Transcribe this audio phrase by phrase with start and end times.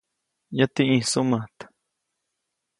[0.57, 1.57] Yäti ʼĩjsuʼmät.